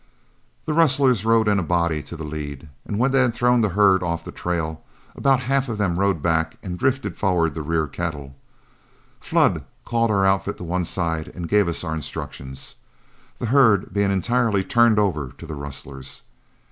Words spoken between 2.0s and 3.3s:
to the lead, and when they